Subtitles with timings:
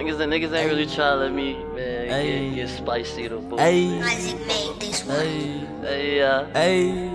[0.00, 2.48] Niggas, the niggas ain't really trying to let me, man, Ayy.
[2.48, 3.58] get, get spicy to boo.
[3.58, 5.16] Hey, Isaac made this one.
[5.18, 6.46] hey, Hey, yeah.
[6.54, 7.10] hey,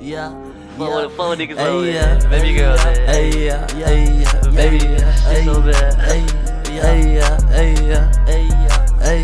[0.00, 0.30] yeah.
[0.76, 2.18] Fuck with the phone niggas Hey, over yeah.
[2.18, 2.28] there.
[2.30, 2.96] Baby girl, man.
[3.06, 5.94] Hey, yeah, hey, yeah, Baby, hey, shit so bad.
[6.00, 6.26] Hey,
[6.66, 9.22] hey, yeah, hey, yeah, hey, yeah, hey,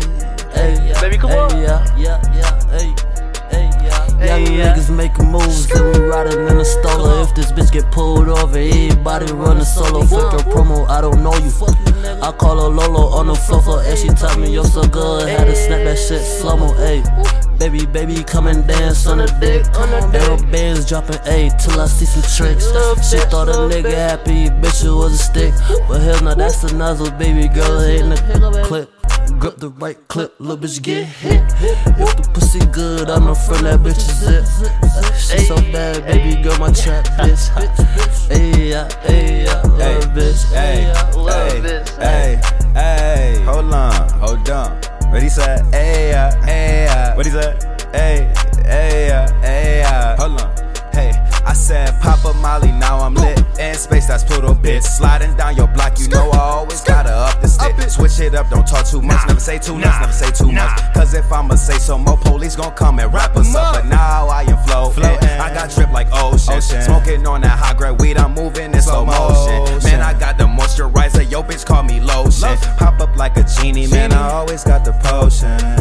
[0.55, 1.01] hey, yeah.
[1.01, 1.61] Baby, come hey, on.
[1.61, 2.95] Yeah, yeah, yeah, hey,
[3.51, 4.17] hey, yeah.
[4.17, 4.73] Hey, Young yeah.
[4.73, 7.23] niggas making moves, then we riding in a stroller.
[7.23, 10.05] If this bitch get pulled over, everybody running solo.
[10.05, 11.06] Fuck your promo, I don't know you.
[12.27, 15.29] I call her Lolo on the floor, floor, and she taught me you're so good.
[15.29, 17.01] Had to snap that shit slow mo, ayy.
[17.57, 19.65] Baby, baby, come and dance on the dick.
[20.13, 22.65] Arrow bands dropping A till I see some tricks.
[23.09, 25.53] She thought a nigga happy, bitch, it was a stick.
[25.87, 28.91] But hell no, that's the nozzle, baby girl, hitting the clip.
[29.39, 31.41] Grip the right clip, little bitch get hit.
[31.61, 34.45] If the pussy good, I'ma front that bitch zip.
[35.15, 37.47] She so bad, baby girl, my trap bitch.
[38.27, 38.83] Hey, yeah,
[39.63, 40.43] love bitch.
[40.51, 40.91] Hey,
[45.11, 45.65] What he said?
[45.73, 47.15] Hey, uh, hey, uh.
[47.15, 47.63] What he said?
[47.93, 48.31] Hey,
[48.65, 50.17] hey, uh, hey, uh.
[50.17, 50.57] Hold on.
[50.93, 51.11] Hey,
[51.45, 53.39] I said pop Papa Molly, now I'm lit.
[53.59, 54.83] In space, that's Pluto, bitch.
[54.83, 57.75] Sliding down your block, you know I always gotta up the stick.
[57.89, 60.93] Switch it up, don't talk too much, never say too much, never say too much.
[60.93, 63.75] Cause if I'ma say some more, police gon' come and wrap us up.
[63.75, 65.03] But now I am floating.
[65.05, 66.61] I got drip like ocean.
[66.61, 68.66] Smoking on that high grade weed, I'm moving
[73.17, 73.87] like a genie.
[73.87, 75.76] Man, I always got the potion.